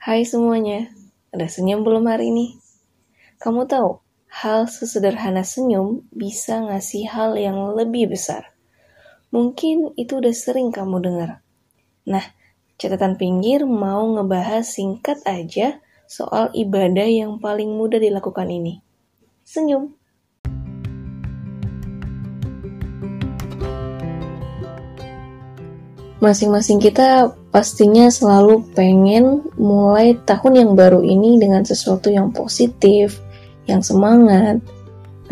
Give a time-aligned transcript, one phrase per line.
[0.00, 0.88] Hai semuanya,
[1.28, 2.56] ada senyum belum hari ini?
[3.36, 4.00] Kamu tahu,
[4.32, 8.56] hal sesederhana senyum bisa ngasih hal yang lebih besar.
[9.28, 11.44] Mungkin itu udah sering kamu dengar.
[12.08, 12.24] Nah,
[12.80, 18.80] catatan pinggir mau ngebahas singkat aja soal ibadah yang paling mudah dilakukan ini.
[19.44, 19.99] Senyum.
[26.20, 33.24] Masing-masing kita pastinya selalu pengen mulai tahun yang baru ini dengan sesuatu yang positif,
[33.64, 34.60] yang semangat,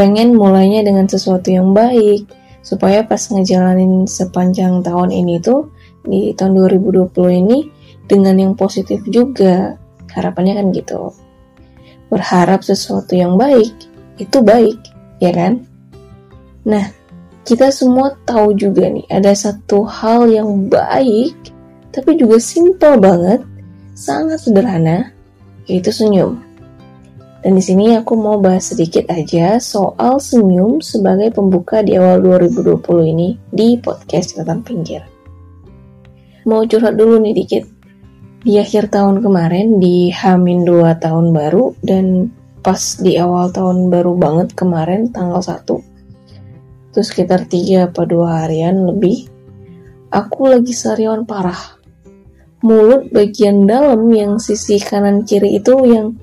[0.00, 2.24] pengen mulainya dengan sesuatu yang baik,
[2.64, 5.68] supaya pas ngejalanin sepanjang tahun ini tuh,
[6.08, 7.68] di tahun 2020 ini,
[8.08, 9.76] dengan yang positif juga.
[10.08, 11.12] Harapannya kan gitu.
[12.08, 13.76] Berharap sesuatu yang baik,
[14.16, 14.80] itu baik,
[15.20, 15.68] ya kan?
[16.64, 16.97] Nah,
[17.48, 21.32] kita semua tahu juga nih, ada satu hal yang baik,
[21.96, 23.40] tapi juga simple banget,
[23.96, 25.16] sangat sederhana,
[25.64, 26.44] yaitu senyum.
[27.40, 32.84] Dan di sini aku mau bahas sedikit aja soal senyum sebagai pembuka di awal 2020
[33.16, 35.00] ini di podcast Catatan Pinggir.
[36.44, 37.64] Mau curhat dulu nih dikit.
[38.44, 42.28] Di akhir tahun kemarin, di Hamin 2 tahun baru, dan
[42.60, 45.97] pas di awal tahun baru banget kemarin, tanggal 1,
[46.98, 49.30] itu sekitar tiga apa dua harian lebih,
[50.10, 51.78] aku lagi sariawan parah.
[52.66, 56.18] Mulut bagian dalam yang sisi kanan kiri itu yang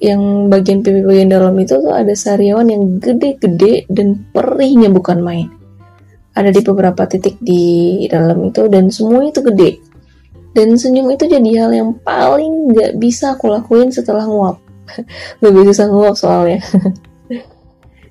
[0.00, 5.52] yang bagian pipi bagian dalam itu tuh ada sariawan yang gede-gede dan perihnya bukan main.
[6.32, 9.76] Ada di beberapa titik di dalam itu dan semua itu gede.
[10.56, 14.56] Dan senyum itu jadi hal yang paling gak bisa aku lakuin setelah nguap.
[15.44, 16.64] Lebih susah nguap soalnya.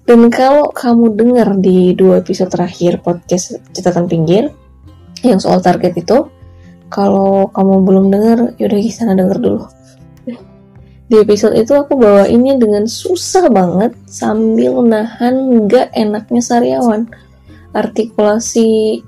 [0.08, 4.55] Dan kalau kamu dengar di dua episode terakhir podcast catatan pinggir
[5.19, 6.31] yang soal target itu,
[6.88, 9.67] kalau kamu belum dengar, yaudah sana denger dulu.
[11.11, 17.11] Di episode itu aku bawainnya dengan susah banget sambil nahan gak enaknya sariawan.
[17.76, 19.04] Artikulasi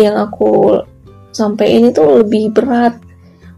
[0.00, 0.80] yang aku
[1.36, 2.96] sampai ini tuh lebih berat.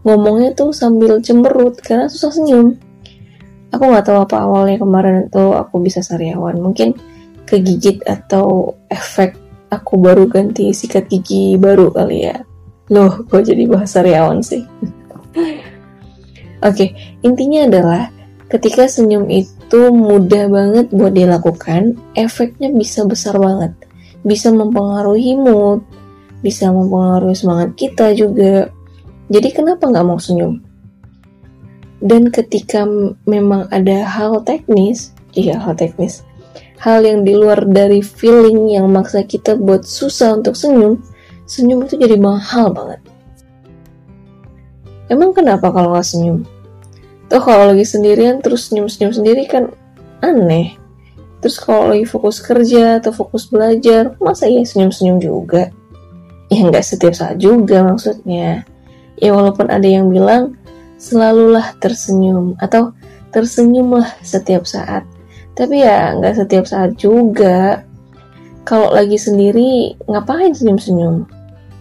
[0.03, 2.90] Ngomongnya tuh sambil cemberut karena susah senyum
[3.71, 6.59] aku nggak tahu apa awalnya kemarin itu aku bisa sariawan.
[6.59, 6.93] Mungkin
[7.47, 9.35] kegigit atau efek
[9.71, 12.43] aku baru ganti sikat gigi baru kali ya.
[12.91, 14.61] Loh kok jadi bahas sariawan sih?
[15.35, 15.55] Oke
[16.61, 16.89] okay,
[17.25, 18.11] intinya adalah
[18.51, 23.73] ketika senyum itu mudah banget buat dilakukan efeknya bisa besar banget.
[24.21, 25.81] Bisa mempengaruhi mood
[26.41, 28.69] bisa mempengaruhi semangat kita juga.
[29.31, 30.70] Jadi kenapa nggak mau senyum
[32.01, 32.83] dan ketika
[33.29, 36.25] memang ada hal teknis, iya hal teknis,
[36.81, 40.97] hal yang di luar dari feeling yang maksa kita buat susah untuk senyum,
[41.45, 43.01] senyum itu jadi mahal banget.
[45.13, 46.41] Emang kenapa kalau nggak senyum?
[47.29, 49.69] Tuh kalau lagi sendirian terus senyum-senyum sendiri kan
[50.25, 50.75] aneh.
[51.41, 55.69] Terus kalau lagi fokus kerja atau fokus belajar, masa iya senyum-senyum juga?
[56.49, 58.65] Ya nggak setiap saat juga maksudnya.
[59.21, 60.57] Ya walaupun ada yang bilang,
[61.01, 62.93] selalulah tersenyum atau
[63.33, 65.01] tersenyumlah setiap saat.
[65.57, 67.81] Tapi ya nggak setiap saat juga.
[68.61, 71.25] Kalau lagi sendiri ngapain senyum-senyum?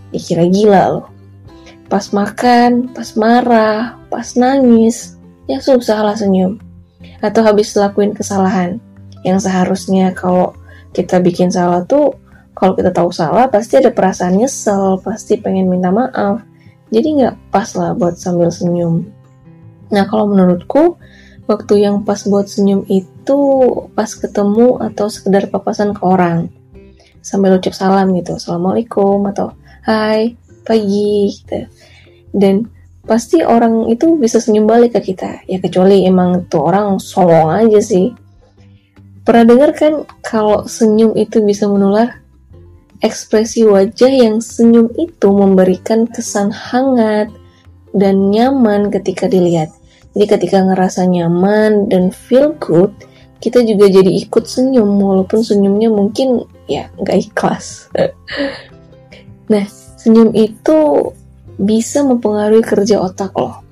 [0.09, 1.07] Dikira gila loh.
[1.93, 6.57] Pas makan, pas marah, pas nangis, ya susah lah senyum.
[7.21, 8.81] Atau habis lakuin kesalahan
[9.21, 10.57] yang seharusnya kalau
[10.97, 12.17] kita bikin salah tuh
[12.57, 16.41] kalau kita tahu salah pasti ada perasaan nyesel, pasti pengen minta maaf.
[16.91, 19.07] Jadi nggak pas lah buat sambil senyum.
[19.95, 20.99] Nah kalau menurutku
[21.47, 23.41] waktu yang pas buat senyum itu
[23.95, 26.51] pas ketemu atau sekedar papasan ke orang
[27.23, 29.55] sambil ucap salam gitu, assalamualaikum atau
[29.87, 31.67] hai pagi gitu.
[32.31, 32.71] Dan
[33.03, 37.81] pasti orang itu bisa senyum balik ke kita ya kecuali emang tuh orang songong aja
[37.83, 38.15] sih.
[39.27, 42.20] Pernah dengar kan kalau senyum itu bisa menular?
[43.01, 47.33] Ekspresi wajah yang senyum itu memberikan kesan hangat
[47.97, 49.73] dan nyaman ketika dilihat.
[50.13, 52.93] Jadi ketika ngerasa nyaman dan feel good,
[53.41, 57.89] kita juga jadi ikut senyum walaupun senyumnya mungkin ya nggak ikhlas.
[59.53, 59.65] nah,
[59.97, 61.11] senyum itu
[61.57, 63.65] bisa mempengaruhi kerja otak loh.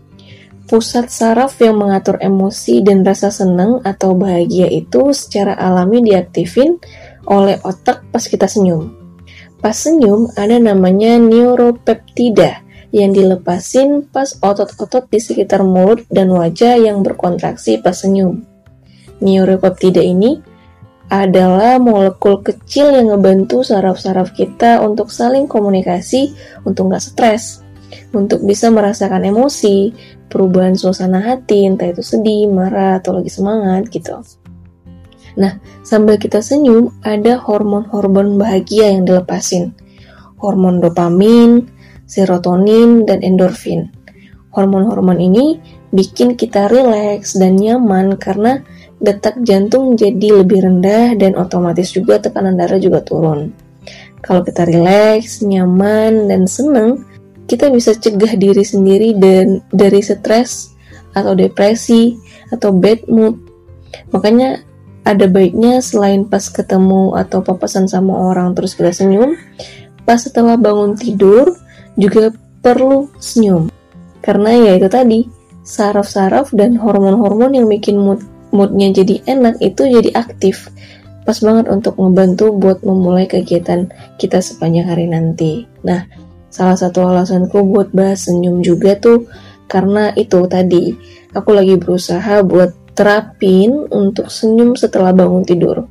[0.68, 6.76] Pusat saraf yang mengatur emosi dan rasa senang atau bahagia itu secara alami diaktifin
[7.28, 8.97] oleh otak pas kita senyum.
[9.58, 12.62] Pas senyum ada namanya neuropeptida
[12.94, 18.46] yang dilepasin pas otot-otot di sekitar mulut dan wajah yang berkontraksi pas senyum.
[19.18, 20.38] Neuropeptida ini
[21.08, 27.64] adalah molekul kecil yang ngebantu saraf-saraf kita untuk saling komunikasi untuk nggak stres.
[28.12, 29.92] untuk bisa merasakan emosi,
[30.28, 34.20] perubahan suasana hati, entah itu sedih, marah, atau lagi semangat gitu.
[35.38, 39.70] Nah, sambil kita senyum, ada hormon-hormon bahagia yang dilepasin.
[40.42, 41.70] Hormon dopamin,
[42.10, 43.94] serotonin, dan endorfin.
[44.50, 45.62] Hormon-hormon ini
[45.94, 48.66] bikin kita rileks dan nyaman karena
[48.98, 53.54] detak jantung jadi lebih rendah dan otomatis juga tekanan darah juga turun.
[54.18, 57.06] Kalau kita rileks, nyaman, dan seneng,
[57.46, 60.74] kita bisa cegah diri sendiri dan dari stres
[61.14, 62.18] atau depresi
[62.50, 63.38] atau bad mood.
[64.12, 64.67] Makanya
[65.08, 69.40] ada baiknya selain pas ketemu atau papasan sama orang terus kita senyum,
[70.04, 71.56] pas setelah bangun tidur
[71.96, 72.28] juga
[72.60, 73.72] perlu senyum.
[74.20, 75.24] Karena ya itu tadi,
[75.64, 78.20] saraf-saraf dan hormon-hormon yang bikin mood
[78.52, 80.68] moodnya jadi enak itu jadi aktif.
[81.24, 85.68] Pas banget untuk ngebantu buat memulai kegiatan kita sepanjang hari nanti.
[85.84, 86.04] Nah
[86.48, 89.28] salah satu alasanku buat bahas senyum juga tuh
[89.68, 90.96] karena itu tadi.
[91.36, 95.86] Aku lagi berusaha buat terapin untuk senyum setelah bangun tidur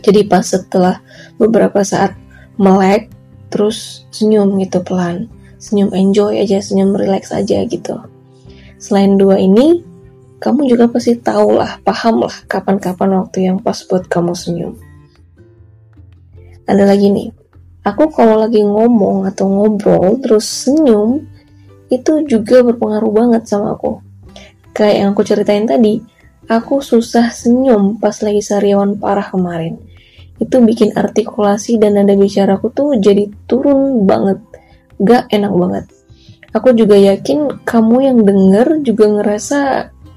[0.00, 1.04] jadi pas setelah
[1.36, 2.16] beberapa saat
[2.56, 3.12] melek
[3.52, 5.28] terus senyum gitu pelan
[5.60, 8.00] senyum enjoy aja senyum relax aja gitu
[8.80, 9.92] selain dua ini
[10.42, 14.74] kamu juga pasti tahu lah, paham lah kapan-kapan waktu yang pas buat kamu senyum.
[16.66, 17.30] Ada lagi nih,
[17.86, 21.22] aku kalau lagi ngomong atau ngobrol terus senyum,
[21.94, 24.02] itu juga berpengaruh banget sama aku.
[24.74, 26.02] Kayak yang aku ceritain tadi,
[26.48, 29.78] aku susah senyum pas lagi sariawan parah kemarin.
[30.40, 34.42] Itu bikin artikulasi dan nada bicaraku tuh jadi turun banget.
[35.02, 35.84] Gak enak banget.
[36.52, 39.60] Aku juga yakin kamu yang denger juga ngerasa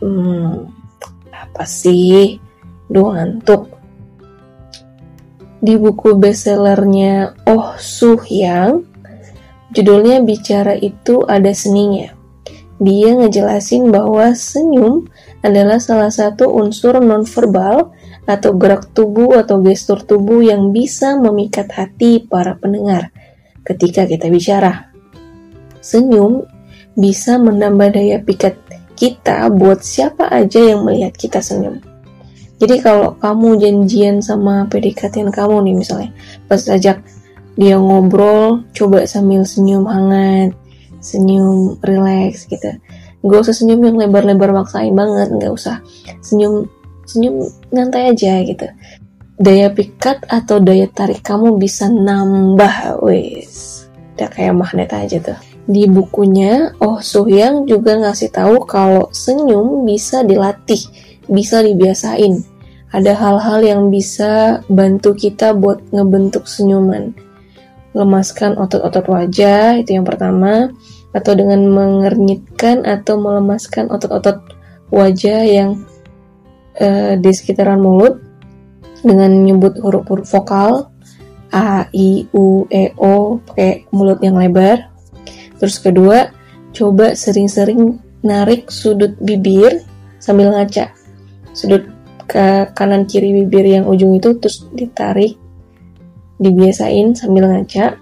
[0.03, 0.67] Hmm,
[1.31, 2.35] apa sih?
[2.91, 3.71] Duh ngantuk.
[5.63, 8.85] Di buku bestsellernya Oh Suh Yang,
[9.73, 12.11] judulnya bicara itu ada seninya.
[12.77, 15.07] Dia ngejelasin bahwa senyum
[15.45, 17.93] adalah salah satu unsur nonverbal
[18.25, 23.13] atau gerak tubuh atau gestur tubuh yang bisa memikat hati para pendengar
[23.61, 24.89] ketika kita bicara.
[25.85, 26.49] Senyum
[26.97, 28.57] bisa menambah daya pikat
[28.97, 31.83] kita buat siapa aja yang melihat kita senyum.
[32.55, 36.11] Jadi kalau kamu janjian sama PDKT kamu nih misalnya,
[36.47, 37.03] pas ajak
[37.59, 40.55] dia ngobrol, coba sambil senyum hangat,
[41.03, 42.79] senyum relax gitu.
[43.25, 45.81] Gak usah senyum yang lebar-lebar maksain banget, gak usah.
[46.21, 46.69] Senyum
[47.09, 48.69] senyum nyantai aja gitu.
[49.35, 53.83] Daya pikat atau daya tarik kamu bisa nambah, wes.
[54.15, 55.39] Udah kayak magnet aja tuh.
[55.65, 60.79] Di bukunya, Oh Suhyang juga ngasih tahu kalau senyum bisa dilatih,
[61.25, 62.45] bisa dibiasain.
[62.93, 67.11] Ada hal-hal yang bisa bantu kita buat ngebentuk senyuman.
[67.91, 70.71] Lemaskan otot-otot wajah, itu yang pertama.
[71.15, 74.43] Atau dengan mengernyitkan atau melemaskan otot-otot
[74.91, 75.87] wajah yang
[76.83, 78.19] uh, di sekitaran mulut
[78.99, 80.91] dengan nyebut huruf-huruf vokal
[81.55, 84.91] A, I, U, E, O pakai mulut yang lebar
[85.55, 86.29] Terus kedua,
[86.75, 89.83] coba sering-sering narik sudut bibir
[90.19, 90.91] sambil ngaca.
[91.55, 91.87] Sudut
[92.27, 95.39] ke kanan kiri bibir yang ujung itu terus ditarik,
[96.41, 97.95] dibiasain sambil ngaca.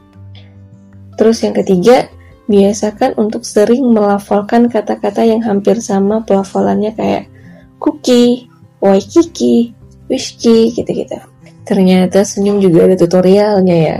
[1.13, 2.09] Terus yang ketiga,
[2.47, 7.31] biasakan untuk sering melafalkan kata-kata yang hampir sama pelafalannya kayak
[7.79, 8.51] cookie,
[8.83, 9.71] waikiki,
[10.11, 11.19] whisky, gitu-gitu.
[11.63, 13.97] Ternyata senyum juga ada tutorialnya ya.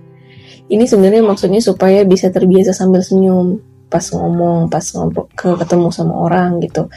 [0.72, 6.14] ini sebenarnya maksudnya supaya bisa terbiasa sambil senyum pas ngomong, pas ngobrol ke ketemu sama
[6.16, 6.88] orang gitu.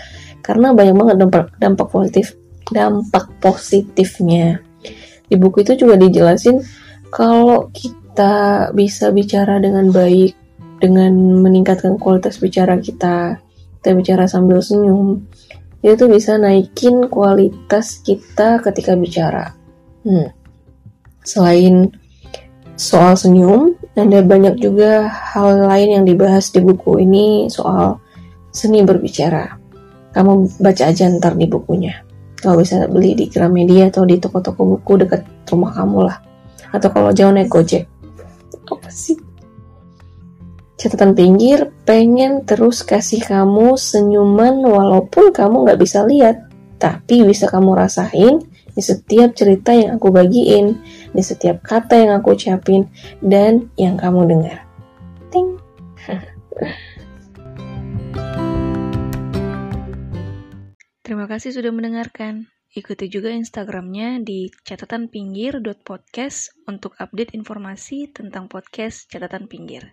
[0.44, 2.36] Karena banyak banget dampak dampak positif
[2.72, 4.64] dampak positifnya.
[5.28, 6.60] Di buku itu juga dijelasin
[7.12, 10.36] kalau kita bisa bicara dengan baik,
[10.82, 11.14] dengan
[11.46, 13.38] meningkatkan kualitas bicara kita,
[13.80, 15.22] kita bicara sambil senyum,
[15.86, 19.54] itu bisa naikin kualitas kita ketika bicara.
[20.02, 20.34] Hmm.
[21.22, 21.94] Selain
[22.74, 28.02] soal senyum, ada banyak juga hal lain yang dibahas di buku ini soal
[28.50, 29.58] seni berbicara.
[30.12, 32.04] Kamu baca aja ntar di bukunya.
[32.42, 36.18] Kalau bisa beli di Gramedia atau di toko-toko buku dekat rumah kamu lah.
[36.74, 37.86] Atau kalau jauh naik gojek.
[38.66, 39.31] Apa sih?
[40.82, 46.50] Catatan pinggir, pengen terus kasih kamu senyuman walaupun kamu nggak bisa lihat.
[46.82, 48.42] Tapi bisa kamu rasain
[48.74, 50.82] di setiap cerita yang aku bagiin,
[51.14, 52.90] di setiap kata yang aku ucapin,
[53.22, 54.66] dan yang kamu dengar.
[55.30, 55.62] Ting.
[61.06, 62.50] Terima kasih sudah mendengarkan.
[62.74, 69.86] Ikuti juga Instagramnya di catatanpinggir.podcast untuk update informasi tentang podcast catatan pinggir.